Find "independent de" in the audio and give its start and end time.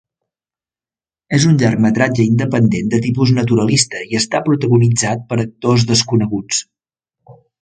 2.29-3.01